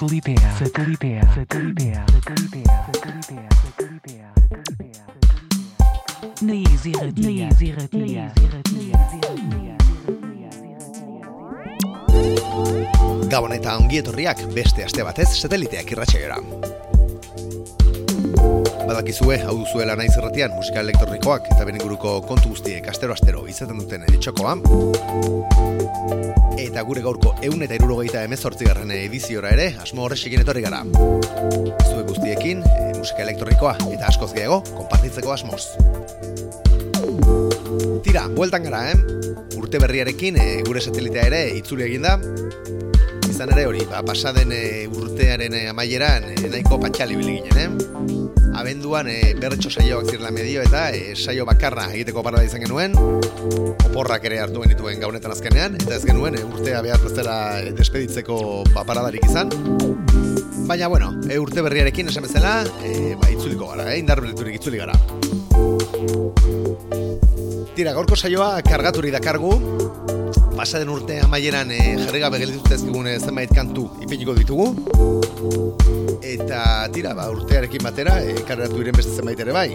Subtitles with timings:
[0.00, 0.54] Satelitea.
[0.58, 1.22] Satelitea.
[1.34, 2.04] Satelitea.
[2.12, 2.84] Satelitea.
[2.92, 3.48] Satelitea.
[3.62, 4.32] Satelitea.
[4.48, 5.04] Satelitea.
[6.40, 7.12] Neiziratia.
[7.26, 8.32] Neiziratia.
[13.28, 16.69] Gabon eta ongietorriak beste aste batez sateliteak irratsaioa.
[18.86, 24.06] Badakizue, hau duzuela naiz erratian musika elektronikoak eta beren inguruko kontu guztiek astero-astero izaten duten
[24.08, 24.56] etxokoa.
[26.60, 30.82] Eta gure gaurko eun eta irurogeita emezortzigarren ediziora ere, asmo horrexekin etorri gara.
[31.86, 35.62] Zue guztiekin, e, musika elektronikoa eta askoz gehiago, konpartitzeko asmoz.
[38.04, 38.98] Tira, bueltan gara, eh?
[39.60, 42.16] Urte berriarekin e, gure satelitea ere itzuli eginda,
[43.30, 47.99] izan ere hori, ba, pasaden e, urtearen e, amaieran e, nahiko patxali biliginen, eh?
[48.70, 52.92] Abenduan e, berretxo saioak zirela medio eta e, saio bakarra egiteko parada izan genuen.
[53.88, 57.34] Oporrak ere hartu genituen gaunetan azkenean Eta ez genuen e, urtea behar bezala
[57.74, 58.36] despeditzeko
[58.70, 59.50] ba, paradarik izan.
[60.70, 64.94] Baina bueno, e, urte berriarekin esan bezala e, ba, itzuliko gara, e, indarbeleturik itzuli gara.
[67.74, 69.50] Tira, gaurko saioa kargaturi dakargu.
[70.54, 74.70] Pasaden urte amaieran e, jarri gabe e, zenbait kantu ipiniko ditugu
[76.22, 79.70] eta tira ba, urtearekin batera e, kareratu iren beste zenbait ere bai.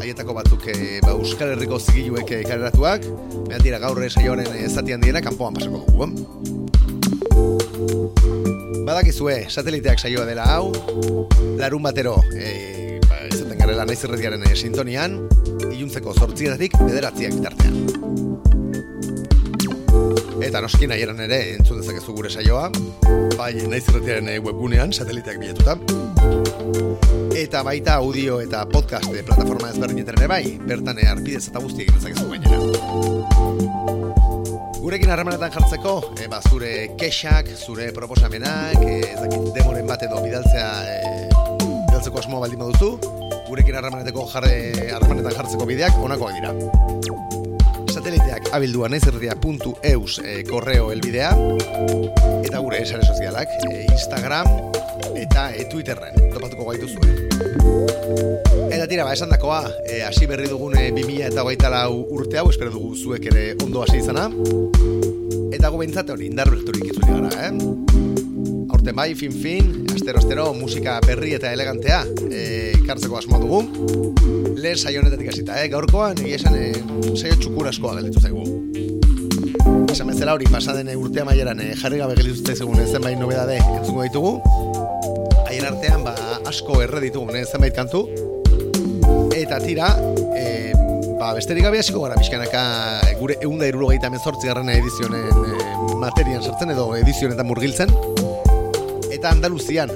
[0.00, 3.06] Haietako batzuk e, ba, Euskal Herriko zigiluek e, kareratuak
[3.48, 6.10] baina tira gaur saioaren e, zatian diena kanpoan pasako dugu eh?
[8.90, 10.72] badakizue sateliteak saioa dela hau.
[11.60, 15.20] Larun batero e, ba, izaten garela naiz erretiaren e, sintonian.
[15.70, 18.49] Iluntzeko zortzietatik bederatziak bitartean
[20.40, 22.70] Eta noski nahieran ere entzun dezakezu gure saioa,
[23.36, 25.76] bai naiz irretiaren eh, webgunean, sateliteak bilatuta.
[27.36, 32.58] Eta baita audio eta podcast plataforma ezberdinetan ere bai, bertan arpidez eta guztiek dezakezu gainera.
[34.80, 40.70] Gurekin harremanetan jartzeko, e, ba, zure kexak, zure proposamenak, e, ezakit demoren bat edo bidaltzea
[40.88, 41.28] e,
[41.60, 42.94] bidaltzeko asmo baldin baduzu,
[43.50, 44.56] gurekin harremaneteko jarre
[44.96, 47.39] harremanetan jartzeko bideak onakoak dira
[48.00, 51.34] sateliteak abildua naizerdia.eus e, eh, korreo elbidea
[52.46, 54.48] eta gure esare sozialak e, Instagram
[55.20, 56.16] eta e, Twitterren.
[56.32, 57.28] Topatuko gaitu zuen
[58.70, 59.66] eta tira ba esan dakoa
[60.06, 63.98] hasi berri dugun e, 2000 eta gaita urte hau espero dugu zuek ere ondo hasi
[64.00, 64.30] izana.
[65.52, 67.52] Eta gu behintzate hori indar berturik itzuli gara eh?
[68.72, 73.60] aurten bai fin fin astero astero musika berri eta elegantea e, kartzeko asmoa dugu
[74.60, 75.68] lehen saio honetatik hasita, eh?
[75.72, 76.70] gaurkoan egia esan e,
[77.16, 78.42] saio txukur askoa gelditu zaigu.
[79.90, 84.32] Esan bezala hori pasaden urtea maieran e, jarri gabe gelditu zaigun zenbait nobedade entzungo ditugu.
[85.46, 86.14] Haien artean ba,
[86.50, 88.04] asko erre ditugu eh, zenbait kantu.
[89.36, 89.92] Eta tira,
[90.36, 90.72] e,
[91.18, 92.64] ba, besterik gabe hasiko gara bizkanaka
[93.20, 97.94] gure eunda irurogeita edizionen e, materian sartzen edo edizionetan murgiltzen.
[99.10, 99.90] Eta Andaluzian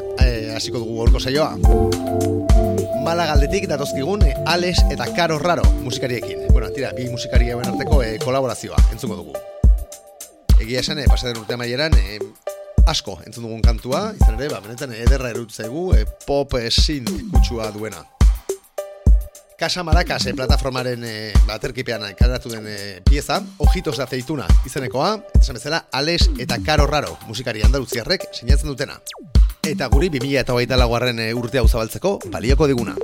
[0.54, 1.54] hasiko dugu gorko saioa.
[3.04, 6.46] Malagaldetik datozkigun e, Alex eta Karo Raro musikariekin.
[6.52, 9.34] Bueno, tira, bi musikari hauen arteko e, kolaborazioa, entzungo dugu.
[10.56, 12.16] Egia esan, e, pasaden urte maieran, e,
[12.88, 17.68] asko entzun dugun kantua, izan ere, ba, benetan ederra erutzegu, e, pop e, synth kutsua
[17.76, 18.00] duena.
[19.60, 25.60] Casa Maracas e, plataformaren e, baterkipean karatu den e, pieza, Ojitos de Aceituna izenekoa, esan
[25.60, 29.02] bezala Alex eta Karo Raro musikari andaluziarrek sinatzen dutena
[29.66, 32.96] eta guri 2008 laguarren eh, urte hau zabaltzeko balioko diguna.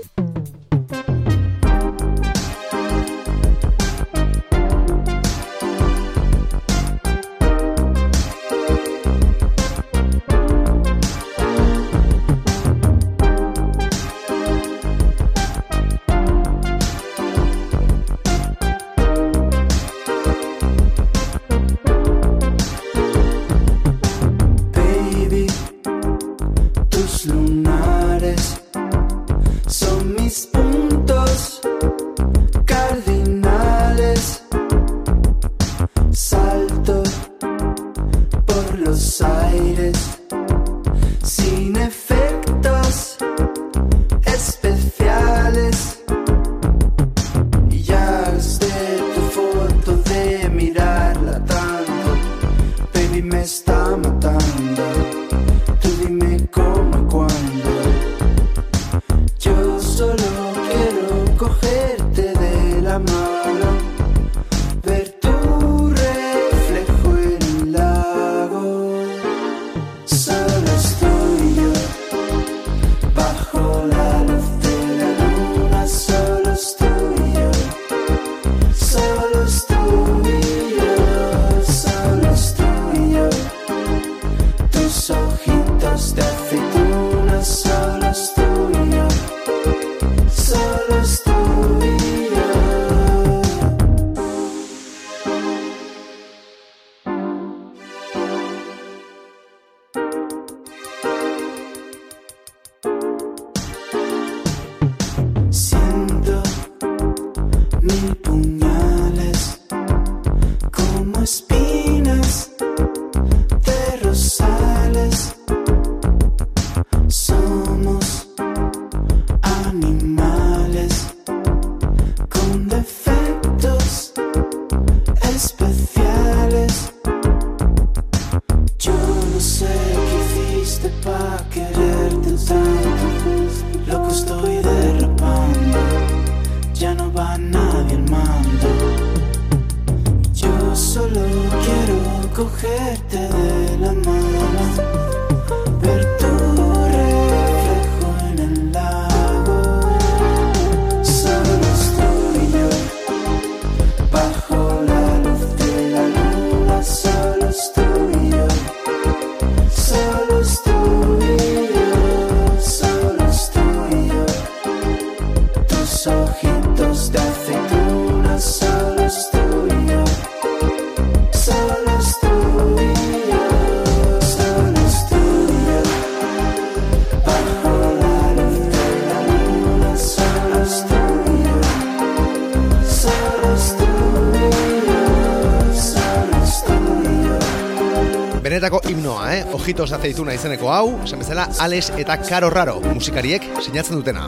[188.51, 189.43] Benetako himnoa, eh?
[189.55, 194.25] Ojitos aceituna izeneko hau, esan bezala Alex eta Caro Raro musikariek sinatzen dutena.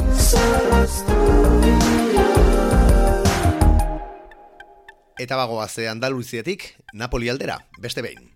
[5.18, 8.30] Eta bagoa ze Andaluzietik Napoli aldera, beste behin.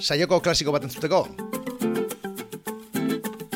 [0.00, 1.26] Saioko klasiko bat entzuteko.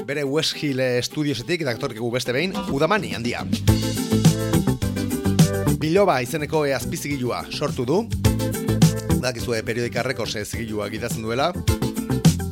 [0.05, 3.47] Bere West Hill Studiosetik, daktorkegu beste behin, Udamani handia.
[5.81, 8.03] Biloba izeneko e azpizigilua sortu du,
[9.21, 11.51] dakizue periodika rekors zigilua gidatzen duela,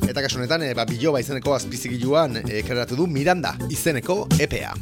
[0.07, 4.73] eta kasu honetan, e, ba, Biloba izeneko azpizigiluan e, du Miranda izeneko EPA.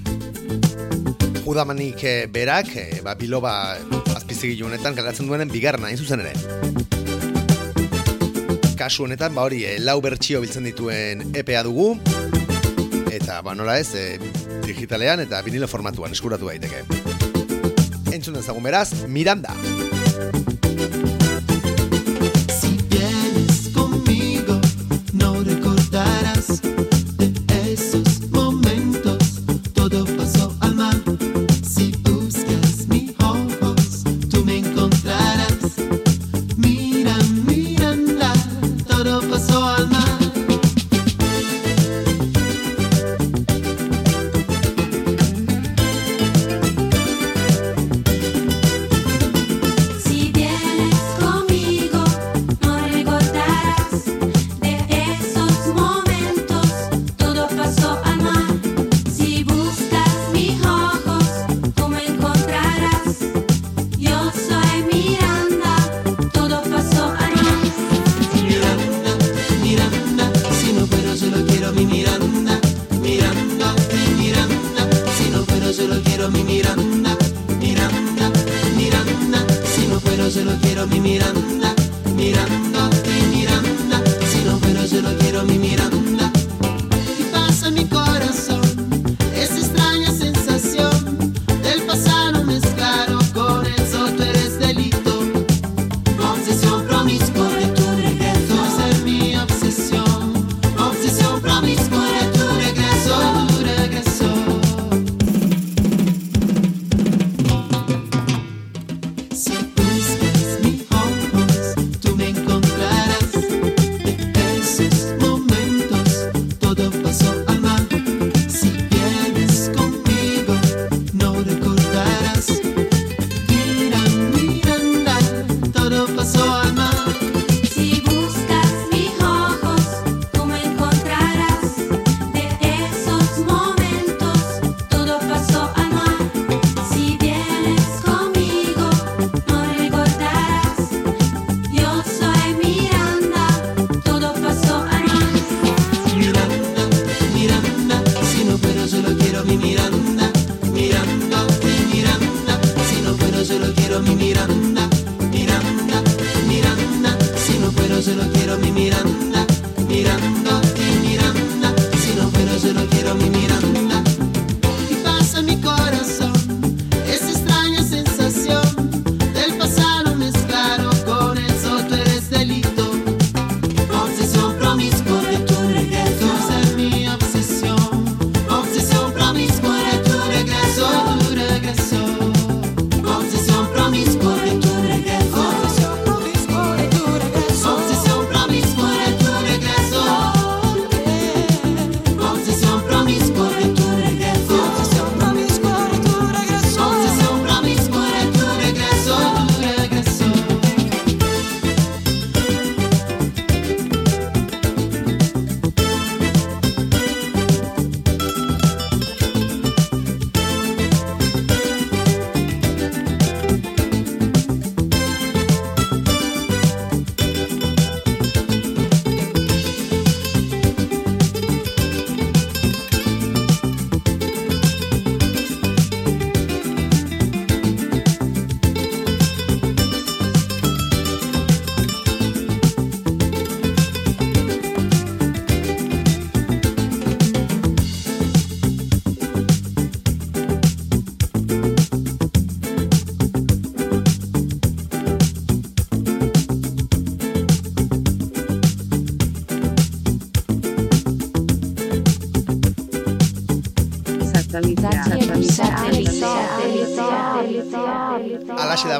[1.46, 3.78] Udamanik e, berak, e, ba, Biloba
[4.16, 6.34] azpizigilu honetan kreatzen duenen bigarna, hain zuzen ere.
[8.78, 11.96] Kasu honetan, ba hori, e, lau bertxio biltzen dituen EPA dugu,
[13.12, 14.20] eta ba nola ez, e,
[14.66, 16.84] digitalean eta vinilo formatuan eskuratu daiteke.
[18.16, 19.56] Entzun dezagun beraz, Miranda.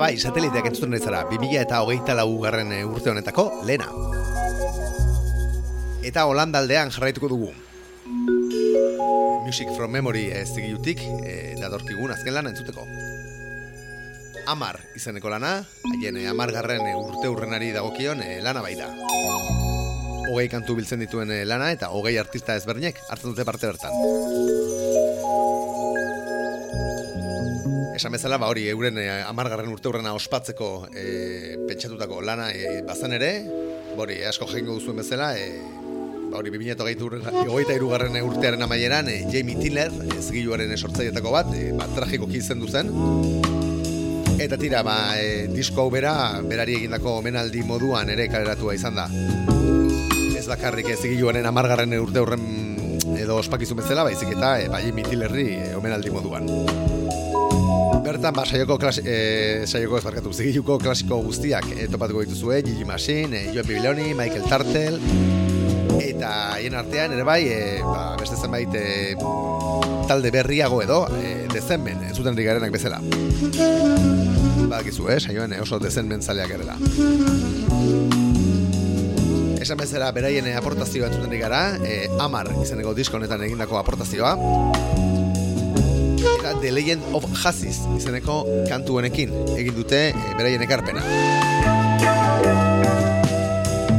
[0.05, 3.88] Bai, sateliteak entzuten nezara, 2000 eta hogeita lagugarren eh, urte honetako, lena.
[6.05, 7.50] Eta Holandaldean jarraituko dugu.
[9.47, 12.85] Music from Memory ez zigilutik, e, dadorkigun azken lana entzuteko.
[14.53, 15.55] Amar izeneko lana,
[15.89, 18.91] haien eh, amargarren urte urrenari dagokion e, lana baita.
[20.29, 24.64] Hogei kantu biltzen dituen lana eta hogei artista ezberdinek hartzen dute parte bertan.
[27.96, 33.16] Esan bezala, ba hori, euren eh, amargarren urte urrena ospatzeko eh, pentsatutako lana eh, bazen
[33.16, 33.30] ere,
[33.96, 35.62] hori, asko jengo duzuen bezala, eh,
[36.28, 41.88] ba hori, 2008 irugarren urtearen amaieran, eh, Jamie Tiller, ez giluaren esortzaietako bat, eh, ba,
[41.96, 42.92] tragikoki izen duzen.
[44.44, 49.08] Eta tira, ba, eh, disko hau bera, berari egindako omenaldi moduan ere kaleratua izan da.
[50.36, 52.44] Ez bakarrik ez giluaren amargarren urte urren
[53.16, 57.04] edo ospakizun bezala, baizik eta eh, ba, Jamie Tillerri eh, omenaldi moduan.
[58.05, 63.39] Bertan, ba, saioko, klasi, e, saioko ezbarkatu, zigiluko klasiko guztiak e, topatuko dituzue, Gigi Machine,
[63.39, 65.00] e, Joan Bibiloni, Michael Tartel,
[66.01, 66.31] eta
[66.62, 69.15] hien artean, ere bai, e, ba, beste zenbait e,
[70.07, 73.01] talde berriago edo, e, dezenmen, entzuten rigarenak bezala.
[74.69, 76.77] Ba, gizu, eh, saioen oso dezenmen zaleak ere da.
[79.65, 84.35] Esan bezala, beraien aportazioa entzuten rigara, e, Amar izeneko diskonetan egindako aportazioa,
[86.34, 91.05] eta The Legend of Hasis izeneko kantu honekin egin dute e, beraien ekarpena.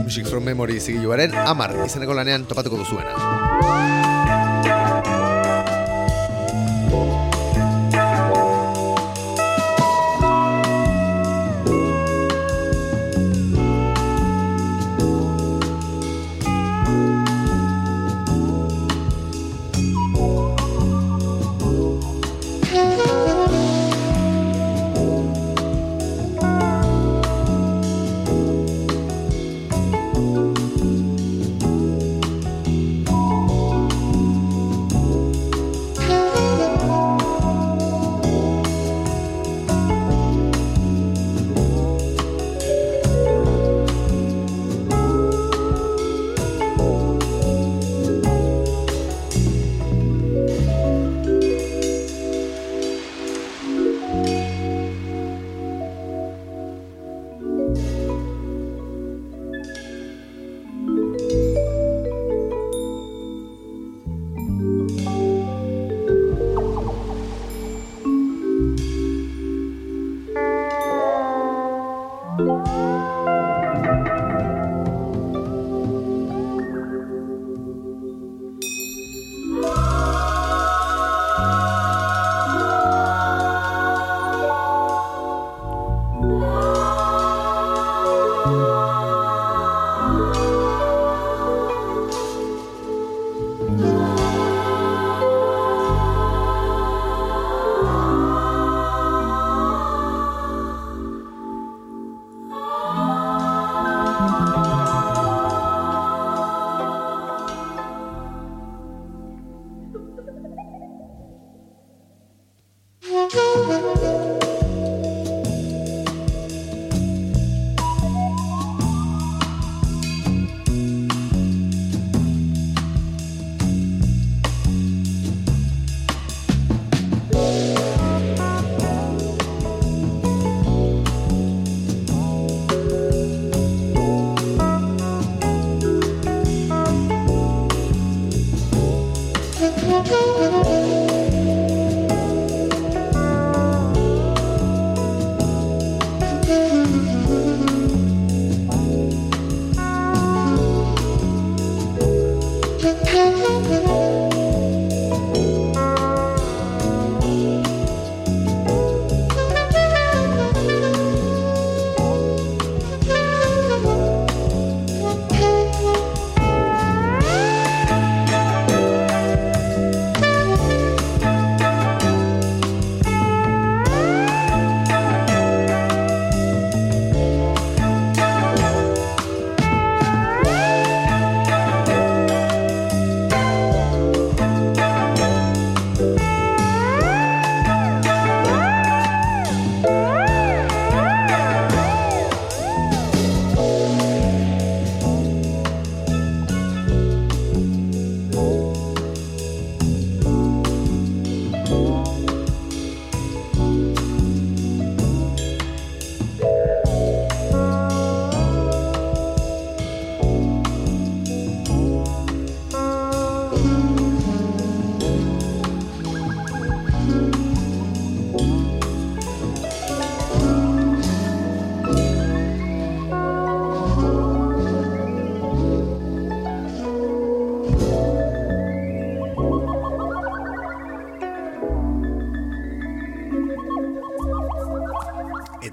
[0.03, 4.16] Music from Memory zigiluaren Amar izeneko lanean topatuko duzuena.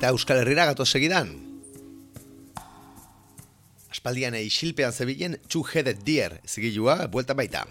[0.03, 1.29] Eta Euskal Herrira gato segidan.
[3.87, 7.61] Aspaldian isilpean zebilen Two Headed Deer zigilua buelta baita.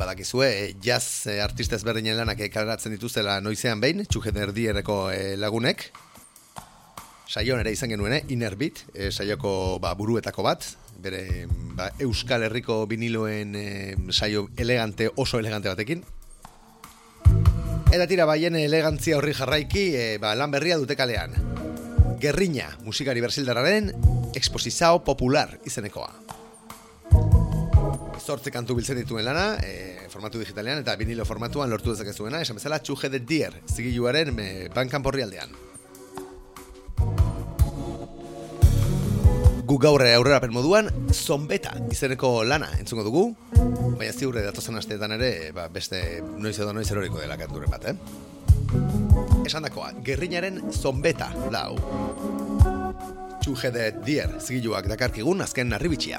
[0.00, 0.48] Badakizue,
[0.80, 5.90] jazz eh, artista ezberdinen lanak kaleratzen dituzela noizean behin, Two Headed Deerreko eh, lagunek.
[7.28, 8.22] Saion ere izan genuen, eh?
[8.32, 10.64] Inner Beat, eh, saioko ba, buruetako bat,
[10.96, 11.44] bere
[11.76, 16.06] ba, Euskal Herriko viniloen eh, saio elegante, oso elegante batekin.
[17.90, 21.32] Eta tira baien elegantzia horri jarraiki e, ba, lan berria dute kalean.
[22.22, 23.90] Gerriña, musikari bersildararen,
[24.38, 26.12] exposizao popular izenekoa.
[28.20, 32.78] Zortze kantu biltzen dituen lana, e, formatu digitalean eta vinilo formatuan lortu dezakezuena, esan bezala
[32.78, 35.50] txuge de dier, zigiluaren e, bankan porri aldean.
[39.70, 43.22] Gu gaur aurrera per moduan zonbeta izeneko lana entzuko dugu.
[44.00, 46.00] Baina ziurre datozen asteetan ere ba, beste
[46.42, 47.94] noiz edo noiz eroriko dela kanturen bat, eh?
[49.46, 51.78] Esan dakoa, gerrinaren zonbeta lau.
[53.44, 56.18] Txuge de dier zigiluak dakarkigun azken narribitxia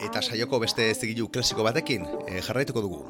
[0.00, 3.00] Eta saioko beste zigilu klasiko batekin e, jarraituko dugu.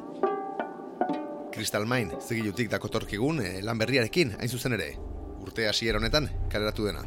[1.53, 4.89] Crystal Mine zigilutik dakotorkigun e, lan berriarekin, hain zuzen ere.
[5.39, 7.05] Urte hasiera honetan, kaleratu dena.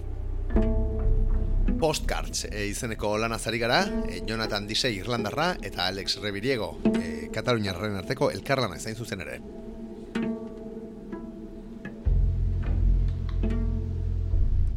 [1.83, 8.01] Postcards e, izeneko lan azari gara, e, Jonathan Disey Irlandarra eta Alex Reviriego e, Kataluniarren
[8.01, 9.42] arteko elkarlana zain zuzen ere.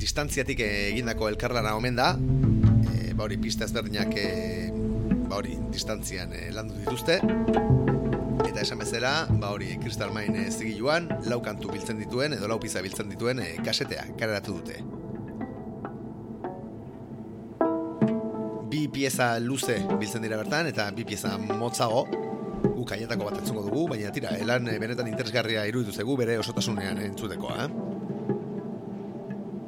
[0.06, 2.12] Distantziatik egindako elkarlana omen da,
[2.94, 4.28] e, ba hori pista ezberdinak e,
[5.26, 7.18] ba hori, distantzian e, landu dituzte.
[8.46, 12.60] Eta esan bezala, ba hori, Crystal Mine e, zigiluan, lau kantu biltzen dituen, edo lau
[12.62, 14.78] pizza biltzen dituen e, kasetea, kareratu dute.
[18.70, 22.06] Bi pieza luze biltzen dira bertan, eta bi pieza motzago,
[22.76, 27.66] guk bat entzungo dugu, baina tira, elan benetan interesgarria iruditu zegu bere osotasunean entzutekoa.
[27.66, 27.95] Eh?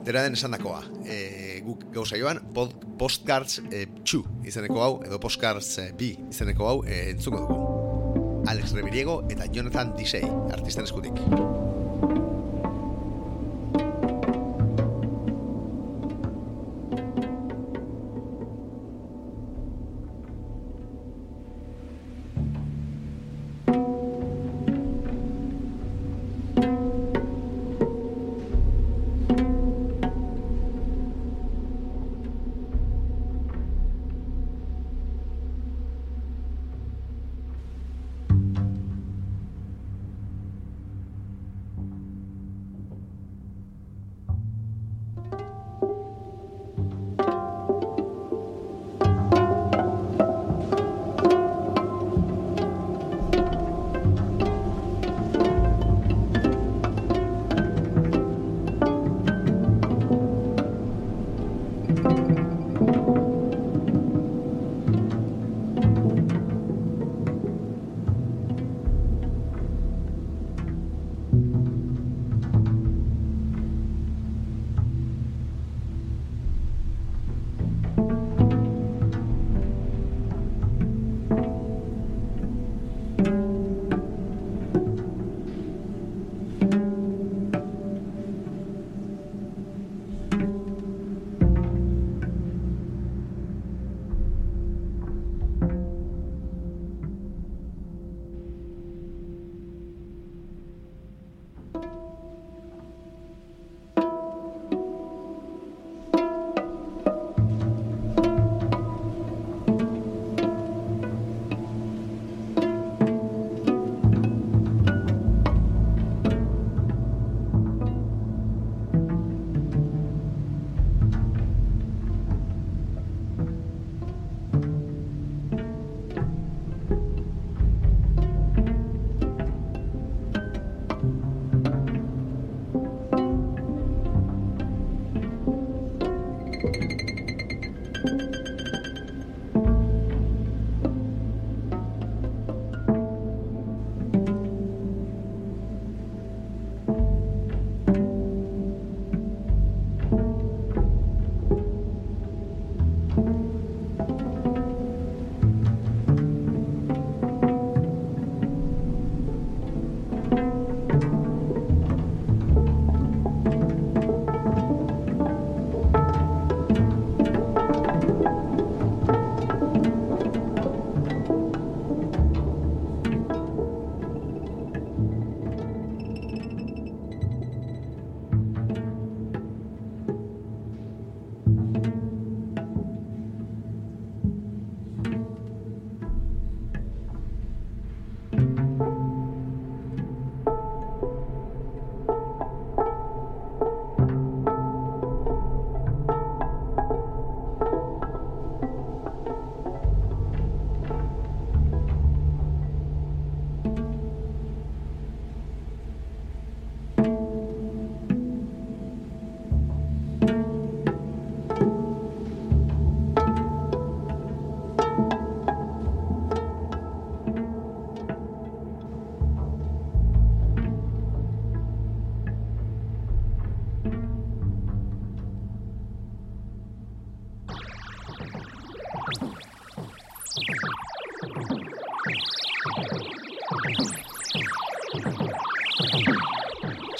[0.07, 5.19] Dera den esan dakoa, e, guk gauza joan, pod, postcards e, txu izeneko hau, edo
[5.19, 7.57] postcards e, bi izeneko hau e, entzuko dugu.
[8.47, 10.23] Alex Rebiriego eta Jonathan Disey,
[10.55, 11.19] artisten eskutik.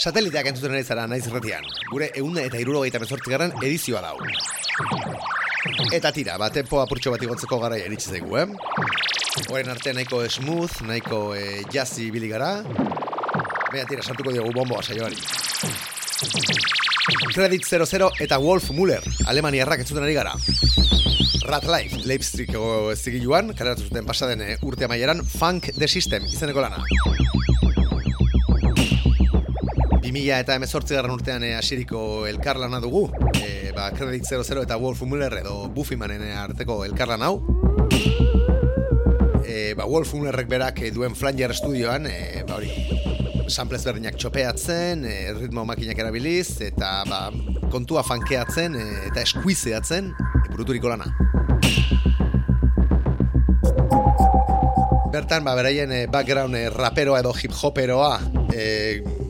[0.07, 1.65] Sateliteak entzuten ari zara naiz erretian.
[1.91, 4.15] Gure egun eta irurogeita mezortzi garen edizioa dau.
[5.97, 8.45] Eta tira, ba, tempo apurtxo bat igotzeko gara eritxe zaigu, eh?
[9.49, 12.53] Horren arte nahiko smooth, nahiko e, jazzy bili gara.
[12.63, 15.19] Baina tira, sartuko diogu bomboa saioari.
[17.33, 20.37] Credit 00 eta Wolf Muller, Alemaniarrak entzuten ari gara.
[21.51, 26.79] Rat Life, Leipzigko zigiluan, kaleratu zuten pasaden eh, urte amaieran, Funk The System izeneko lana.
[30.17, 35.03] 2000 eta emezortzi garran urtean e, asiriko elkarlana dugu e, ba, Credit 00 eta Wolf
[35.05, 37.35] Muller edo Buffymanen arteko elkarlan hau
[39.47, 42.71] e, ba, Wolf Unerrek berak e, duen Flanger Studioan, e, ba, hori,
[43.47, 47.27] samplez berdinak txopeatzen, e, ritmo makinak erabiliz, eta ba,
[47.73, 51.09] kontua fankeatzen e, eta eskuizeatzen e, buruturiko lana.
[55.13, 58.17] Bertan, ba, beraien e, background e, raperoa edo hip-hoperoa
[58.53, 58.67] e,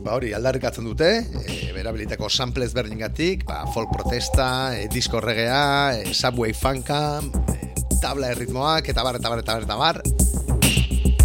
[0.04, 1.10] ba, hori, aldarrikatzen dute,
[1.44, 7.20] e, berabilitako samples berdingatik, ba, folk protesta, e, disco regea, e, subway funka,
[7.54, 10.02] e, tabla erritmoak, eta bar, eta bar, eta bar, eta bar.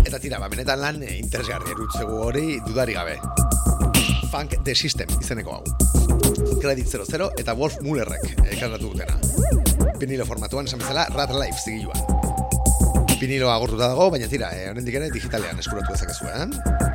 [0.04, 3.18] Eta tira, ba, benetan lan e, interesgarri erutzegu hori dudari gabe.
[4.34, 5.64] Funk The System izeneko hau.
[6.62, 9.20] Credit 00 eta Wolf Mullerrek ekarratu dutena.
[10.02, 12.02] Vinilo formatuan, esan bezala, Rat Life zigiluan.
[13.22, 16.93] Vinilo agortuta dago, baina tira, eh, honendik ere digitalean eskuratu ezakezu, eh?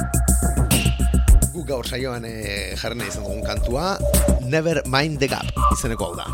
[1.68, 3.98] Gaur saioan eh, jarrena izan dugun kantua,
[4.48, 6.24] Never Mind the Gap izeneko hau da.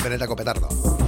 [0.00, 1.05] Benetako petardo.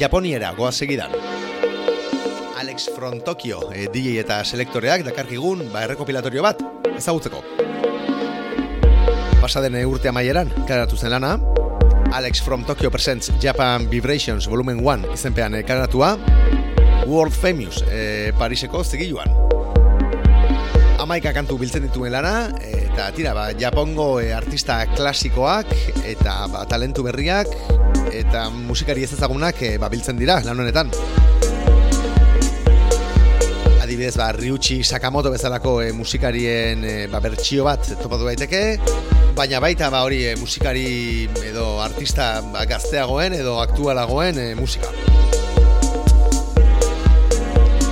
[0.00, 1.10] Japoniera goaz segidan.
[2.56, 7.42] Alex Frontokio e, DJ eta selektoreak dakarkigun ba errekopilatorio bat ezagutzeko.
[9.42, 11.34] Pasaden urte amaieran karatu zen lana,
[12.16, 16.14] Alex from Tokyo Presents Japan Vibrations Volumen 1 izenpean e, karatua,
[17.04, 19.28] World Famous e, Pariseko zigiluan.
[21.00, 25.76] Amaika kantu biltzen dituen lana, eta tira, ba, Japongo e, artista klasikoak
[26.08, 27.52] eta ba, talentu berriak
[28.12, 30.90] eta musikari ez ezagunak e, ba, biltzen dira lan honetan.
[33.90, 38.78] adibidez, ba, Ryuichi Sakamoto bezalako e, musikarien e, ba, bertsio bat topatu daiteke,
[39.34, 44.94] baina baita ba, hori e, musikari edo artista ba, gazteagoen edo aktualagoen e, musika.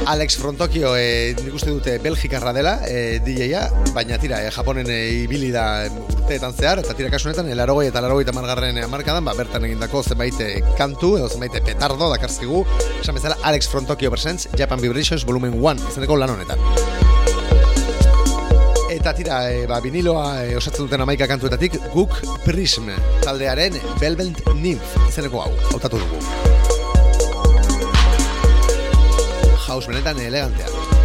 [0.08, 5.00] Alex Frontokio e, nik uste dute Belgikarra dela e, DJ-a, baina tira, e, Japonen e,
[5.26, 5.88] ibili da
[6.28, 10.36] urteetan zehar, eta tira kasunetan, elarogoi eta larogoi eta margarren amarkadan, ba, bertan egindako zenbait
[10.76, 12.58] kantu, edo zenbait petardo dakarzigu,
[13.00, 16.60] esan bezala Alex Frontokio Presents Japan Vibrations Volumen 1, izaneko lan honetan.
[18.92, 22.92] Eta tira, e, ba, viniloa e, osatzen duten amaika kantuetatik, guk Prism
[23.24, 26.20] taldearen Velvet Nymph izeneko hau, hautatu dugu.
[29.68, 30.97] house benetan elegantea.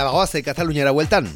[0.00, 1.26] Eta bagoaz, e, Kataluniara hueltan.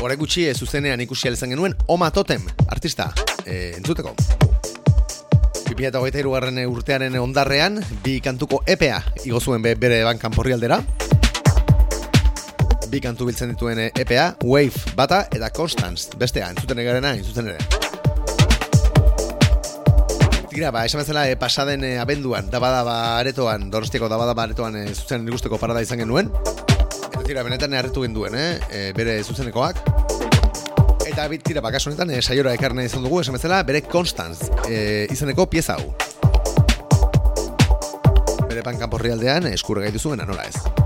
[0.00, 3.10] Hore gutxi e, zuzenean ikusi izan genuen Oma Totem, artista,
[3.44, 4.14] e, entzuteko.
[5.68, 10.80] 2008 garren urtearen ondarrean, bi kantuko EPA igo zuen be, bere bankan porri aldera.
[12.88, 17.89] Bi kantu biltzen dituen EPA, Wave bata eta Constance, bestea, entzuten egarena, entzuten ere.
[20.50, 25.28] Tira, ba, esan bezala, e, pasaden e, abenduan, dabadaba aretoan, donostiako dabadaba aretoan e, zuzen
[25.28, 26.32] ikusteko parada izan genuen.
[27.06, 28.34] Eta tira, benetan harritu genduen?
[28.34, 29.78] E, bere zuzenekoak.
[31.06, 35.06] Eta bit, tira, bakaso honetan, e, saiora ekarne izan dugu, esan bezala, bere Constance e,
[35.14, 35.94] izaneko pieza hau.
[38.50, 40.79] Bere pankan porri aldean, eskurra gaitu zuen, nola ez.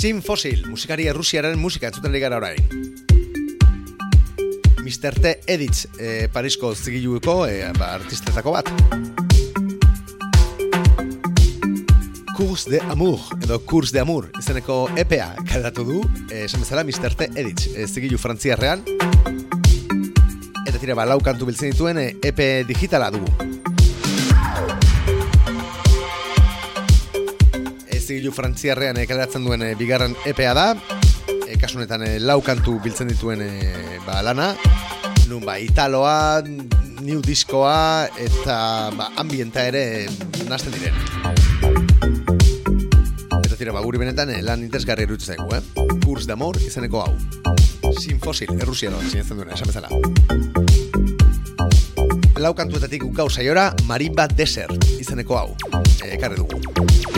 [0.00, 2.56] Sin Fossil, musikari errusiaren musika entzuten ari gara orain.
[4.80, 5.12] Mr.
[5.20, 5.32] T.
[5.44, 8.72] Editz, e, Parisko zigiluko e, ba, artistetako bat.
[12.32, 17.12] Kurs de Amour, edo Kurs de Amour, izeneko EPA kalatu du, e, esan bezala Mr.
[17.20, 17.28] T.
[17.36, 18.80] Editz, e, zigilu frantziarrean.
[20.64, 23.59] Eta tira, ba, lau kantu biltzen dituen e, EP digitala dugu.
[28.10, 30.64] E, zigilu frantziarrean e, kaleratzen duen e, bigarren EPA da,
[31.46, 34.48] e, kasunetan e, lau kantu biltzen dituen e, ba, lana,
[35.30, 36.42] nun ba, italoa,
[37.06, 40.08] new diskoa eta ba, ambienta ere
[40.50, 40.98] nazten diren.
[43.44, 45.62] Eta tira, ba, guri benetan lan interesgarri erutzen eh?
[46.02, 47.14] Kurs d'amor izeneko hau.
[48.00, 49.88] Sin fosil, errusiano, sinetzen duena, esan bezala.
[52.40, 55.48] Lau kantuetatik gau saiora, Marimba Desert izeneko hau.
[56.10, 57.09] Ekarri dugu.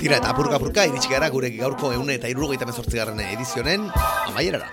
[0.00, 3.84] Tira eta apurka apurka iritsi gara gure gaurko eune eta irurogeita mezortzigarren edizionen
[4.30, 4.70] amaierara.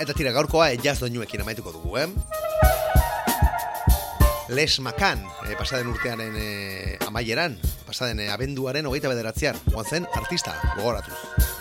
[0.00, 2.08] Eta tira gaurkoa jazz doinuekin amaituko dugu, eh?
[4.48, 10.56] Les Makan, e, pasaden urtearen e, amaieran, pasaden e, abenduaren hogeita bederatzean, joan zen artista,
[10.74, 11.51] gogoratuz.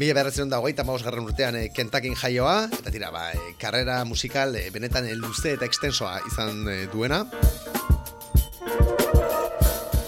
[0.00, 3.98] Mila beharretzen da hogeita maus garren urtean e, Kentakin jaioa, eta tira, ba, e, karrera
[4.08, 7.18] musikal e, benetan e, luze eta extensoa izan e, duena.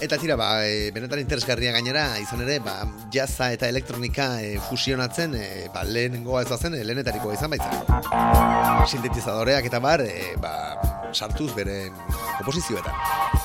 [0.01, 2.79] Eta tira, ba, e, benetan interesgarria gainera, izan ere, ba,
[3.13, 8.89] jazza eta elektronika e, fusionatzen, e, ba, lehenengoa ez zen, e, lehenetarikoa izan baitzen.
[8.89, 10.57] Sintetizadoreak eta bar, e, ba,
[11.13, 11.83] sartuz bere
[12.39, 13.42] komposizioetan.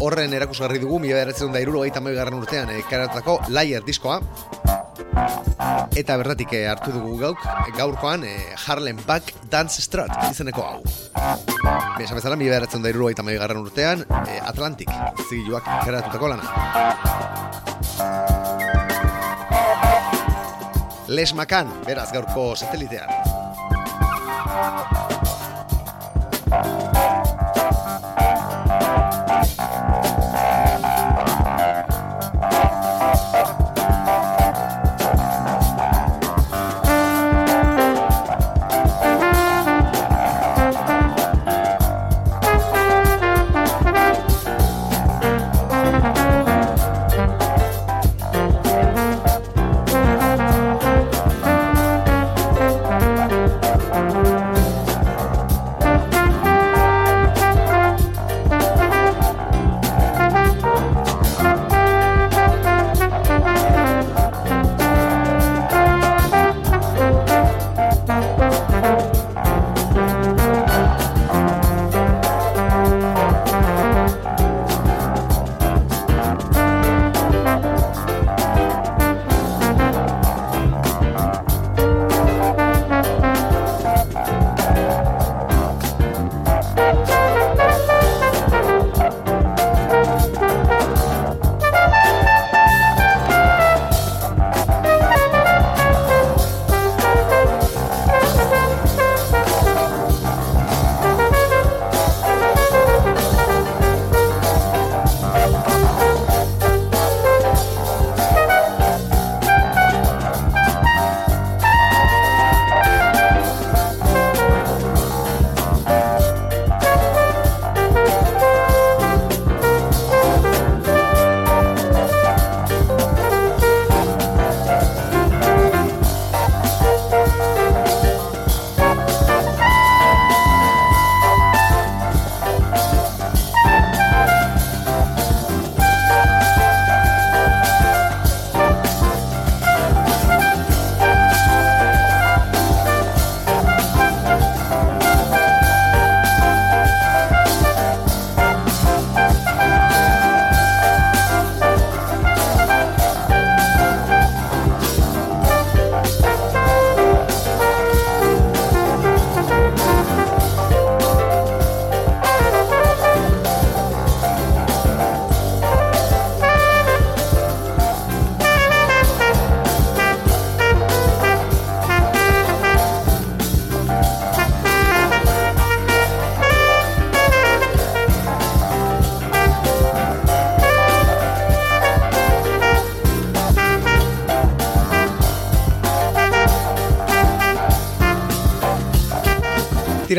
[0.00, 4.20] Horren erakusgarri dugu, mila beratzen da iruro garren urtean e, karatako Liar diskoa.
[5.96, 7.42] Eta berratik eh, hartu dugu gauk,
[7.76, 10.80] gaurkoan e, Harlem Back Dance Strut izeneko hau.
[11.98, 14.88] Besa bezala, mila beratzen da iruro garren urtean e, Atlantic
[15.28, 16.44] zigiluak karatutako lana.
[21.08, 23.08] Les Macan, beraz gaurko satelitean.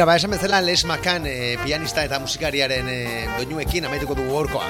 [0.02, 4.66] Tira, ba, esan bezala Les Macan e, pianista eta musikariaren e, doinuekin amaituko dugu gorkoa.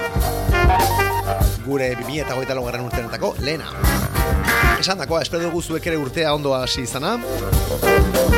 [1.63, 3.69] Gure 2000 eta goita logarren urtenetako lehena.
[4.81, 7.13] Esan dakoa, espero dugu zuek ere urtea ondoa hasi izana.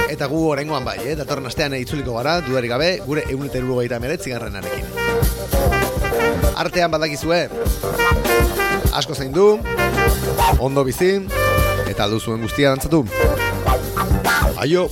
[0.05, 1.15] Eta gu orengoan bai, eh?
[1.17, 4.85] datorren astean itzuliko gara, dudarik gabe, gure erugu gaita meretzi arekin.
[6.61, 7.47] Artean badakizue,
[8.93, 9.57] asko zein du,
[10.59, 11.15] ondo bizi,
[11.89, 13.01] eta aldu zuen guztia dantzatu.
[14.61, 14.91] Aio!